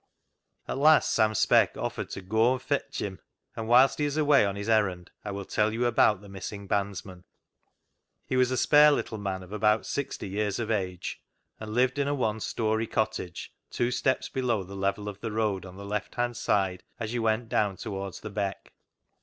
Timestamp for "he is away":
3.99-4.43